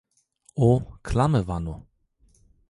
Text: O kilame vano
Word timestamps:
O 0.55 0.69
kilame 1.05 1.41
vano 1.49 1.75